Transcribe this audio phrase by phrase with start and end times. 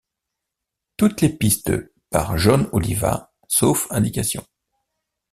[0.97, 1.71] Toutes les pistes
[2.09, 4.43] par Jon Oliva, sauf indication.